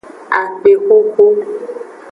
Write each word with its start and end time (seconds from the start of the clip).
Akpexoxo. 0.39 1.25